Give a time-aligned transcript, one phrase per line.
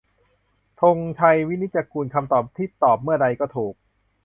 [0.81, 3.73] ธงชัย วินิจจะกูล: คำตอบที่ตอบเมื่อใดก็ถูก